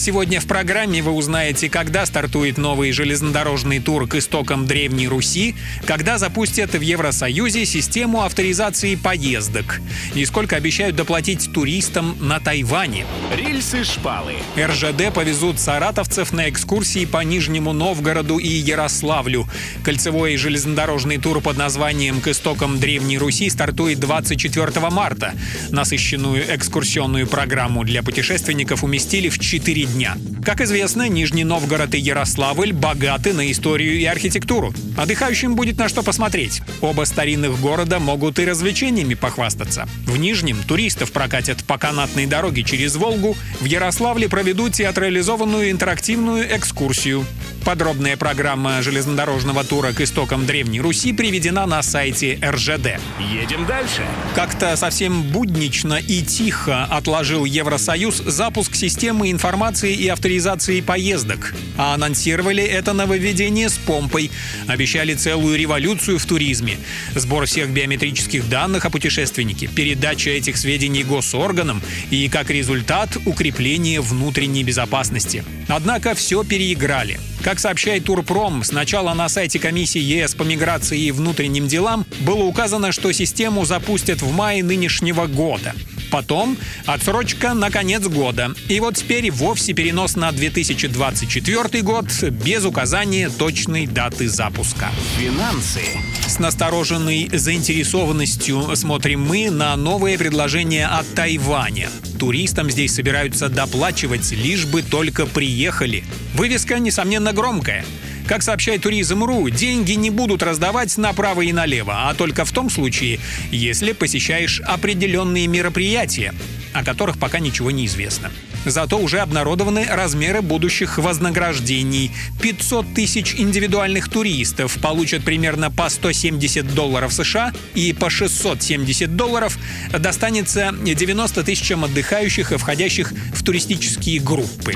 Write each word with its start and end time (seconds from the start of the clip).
Сегодня 0.00 0.40
в 0.40 0.46
программе 0.46 1.02
вы 1.02 1.10
узнаете, 1.12 1.68
когда 1.68 2.06
стартует 2.06 2.56
новый 2.56 2.90
железнодорожный 2.90 3.80
тур 3.80 4.08
к 4.08 4.14
истокам 4.14 4.66
Древней 4.66 5.06
Руси, 5.08 5.54
когда 5.84 6.16
запустят 6.16 6.72
в 6.72 6.80
Евросоюзе 6.80 7.66
систему 7.66 8.22
авторизации 8.22 8.94
поездок 8.94 9.82
и 10.14 10.24
сколько 10.24 10.56
обещают 10.56 10.96
доплатить 10.96 11.52
туристам 11.52 12.16
на 12.18 12.40
Тайване. 12.40 13.04
Рельсы-шпалы. 13.36 14.36
РЖД 14.56 15.12
повезут 15.12 15.60
саратовцев 15.60 16.32
на 16.32 16.48
экскурсии 16.48 17.04
по 17.04 17.22
Нижнему 17.22 17.74
Новгороду 17.74 18.38
и 18.38 18.48
Ярославлю. 18.48 19.46
Кольцевой 19.84 20.38
железнодорожный 20.38 21.18
тур 21.18 21.42
под 21.42 21.58
названием 21.58 22.22
«К 22.22 22.28
истокам 22.28 22.80
Древней 22.80 23.18
Руси» 23.18 23.50
стартует 23.50 24.00
24 24.00 24.80
марта. 24.88 25.34
Насыщенную 25.68 26.56
экскурсионную 26.56 27.26
программу 27.26 27.84
для 27.84 28.02
путешественников 28.02 28.82
уместили 28.82 29.28
в 29.28 29.38
4 29.38 29.89
дня. 29.90 30.16
Как 30.44 30.60
известно, 30.60 31.08
Нижний 31.08 31.44
Новгород 31.44 31.94
и 31.94 31.98
Ярославль 31.98 32.72
богаты 32.72 33.32
на 33.32 33.50
историю 33.50 33.98
и 33.98 34.04
архитектуру. 34.04 34.72
Отдыхающим 34.96 35.54
будет 35.54 35.78
на 35.78 35.88
что 35.88 36.02
посмотреть. 36.02 36.62
Оба 36.80 37.04
старинных 37.04 37.60
города 37.60 37.98
могут 37.98 38.38
и 38.38 38.44
развлечениями 38.44 39.14
похвастаться. 39.14 39.86
В 40.06 40.16
Нижнем 40.16 40.56
туристов 40.66 41.12
прокатят 41.12 41.64
по 41.64 41.78
канатной 41.78 42.26
дороге 42.26 42.62
через 42.62 42.96
Волгу, 42.96 43.36
в 43.60 43.64
Ярославле 43.64 44.28
проведут 44.28 44.72
театрализованную 44.72 45.70
интерактивную 45.70 46.56
экскурсию. 46.56 47.26
Подробная 47.64 48.16
программа 48.16 48.80
железнодорожного 48.80 49.64
тура 49.64 49.92
к 49.92 50.00
истокам 50.00 50.46
Древней 50.46 50.80
Руси 50.80 51.12
приведена 51.12 51.66
на 51.66 51.82
сайте 51.82 52.38
РЖД. 52.42 52.98
Едем 53.18 53.66
дальше. 53.66 54.02
Как-то 54.34 54.74
совсем 54.76 55.22
буднично 55.24 55.94
и 55.94 56.22
тихо 56.22 56.84
отложил 56.84 57.44
Евросоюз 57.44 58.16
запуск 58.16 58.74
системы 58.74 59.30
информации 59.30 59.94
и 59.94 60.08
авторизации 60.08 60.80
поездок. 60.80 61.54
А 61.76 61.94
анонсировали 61.94 62.64
это 62.64 62.94
нововведение 62.94 63.68
с 63.68 63.76
помпой. 63.76 64.30
Обещали 64.66 65.14
целую 65.14 65.58
революцию 65.58 66.18
в 66.18 66.24
туризме. 66.24 66.78
Сбор 67.14 67.46
всех 67.46 67.70
биометрических 67.70 68.48
данных 68.48 68.86
о 68.86 68.90
путешественнике, 68.90 69.66
передача 69.66 70.30
этих 70.30 70.56
сведений 70.56 71.04
госорганам 71.04 71.82
и, 72.10 72.28
как 72.28 72.50
результат, 72.50 73.16
укрепление 73.26 74.00
внутренней 74.00 74.64
безопасности. 74.64 75.44
Однако 75.68 76.14
все 76.14 76.42
переиграли. 76.42 77.20
Как 77.50 77.58
сообщает 77.58 78.04
Турпром, 78.04 78.62
сначала 78.62 79.12
на 79.12 79.28
сайте 79.28 79.58
комиссии 79.58 79.98
ЕС 79.98 80.36
по 80.36 80.44
миграции 80.44 81.00
и 81.00 81.10
внутренним 81.10 81.66
делам 81.66 82.06
было 82.20 82.44
указано, 82.44 82.92
что 82.92 83.10
систему 83.10 83.64
запустят 83.64 84.22
в 84.22 84.32
мае 84.32 84.62
нынешнего 84.62 85.26
года. 85.26 85.74
Потом 86.12 86.56
отсрочка 86.86 87.54
на 87.54 87.72
конец 87.72 88.06
года. 88.06 88.54
И 88.68 88.78
вот 88.78 88.94
теперь 88.94 89.32
вовсе 89.32 89.72
перенос 89.72 90.14
на 90.14 90.30
2024 90.30 91.82
год 91.82 92.06
без 92.30 92.64
указания 92.64 93.28
точной 93.28 93.88
даты 93.88 94.28
запуска. 94.28 94.88
Финансы. 95.18 95.82
С 96.30 96.38
настороженной 96.38 97.28
заинтересованностью 97.32 98.76
смотрим 98.76 99.20
мы 99.20 99.50
на 99.50 99.74
новое 99.74 100.16
предложение 100.16 100.86
от 100.86 101.12
Тайваня. 101.12 101.90
Туристам 102.20 102.70
здесь 102.70 102.94
собираются 102.94 103.48
доплачивать, 103.48 104.30
лишь 104.30 104.64
бы 104.64 104.82
только 104.82 105.26
приехали. 105.26 106.04
Вывеска, 106.34 106.78
несомненно, 106.78 107.32
громкая. 107.32 107.84
Как 108.28 108.44
сообщает 108.44 108.82
Туризм.ру, 108.82 109.48
деньги 109.48 109.94
не 109.94 110.10
будут 110.10 110.44
раздавать 110.44 110.96
направо 110.98 111.40
и 111.40 111.52
налево, 111.52 112.08
а 112.08 112.14
только 112.14 112.44
в 112.44 112.52
том 112.52 112.70
случае, 112.70 113.18
если 113.50 113.90
посещаешь 113.90 114.60
определенные 114.60 115.48
мероприятия, 115.48 116.32
о 116.72 116.84
которых 116.84 117.18
пока 117.18 117.38
ничего 117.38 117.70
не 117.70 117.86
известно. 117.86 118.30
Зато 118.64 118.98
уже 118.98 119.20
обнародованы 119.20 119.86
размеры 119.90 120.42
будущих 120.42 120.98
вознаграждений. 120.98 122.10
500 122.42 122.94
тысяч 122.94 123.34
индивидуальных 123.34 124.08
туристов 124.08 124.76
получат 124.82 125.24
примерно 125.24 125.70
по 125.70 125.88
170 125.88 126.74
долларов 126.74 127.12
США 127.12 127.52
и 127.74 127.92
по 127.92 128.10
670 128.10 129.16
долларов 129.16 129.58
достанется 129.92 130.74
90 130.82 131.42
тысячам 131.42 131.84
отдыхающих 131.84 132.52
и 132.52 132.56
входящих 132.58 133.12
в 133.34 133.42
туристические 133.42 134.20
группы. 134.20 134.74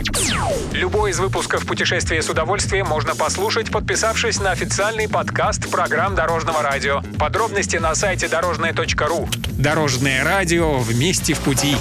Любой 0.73 1.11
из 1.11 1.19
выпусков 1.19 1.67
«Путешествие 1.67 2.23
с 2.23 2.29
удовольствием» 2.29 2.87
можно 2.87 3.15
послушать, 3.15 3.71
подписавшись 3.71 4.41
на 4.41 4.51
официальный 4.51 5.09
подкаст 5.09 5.69
программ 5.71 6.15
Дорожного 6.15 6.63
радио. 6.63 7.03
Подробности 7.19 7.77
на 7.77 7.95
сайте 7.95 8.29
дорожное.ру. 8.29 9.29
Дорожное 9.59 10.25
радио 10.25 10.79
вместе 10.79 11.35
в 11.35 11.41
пути. 11.41 11.77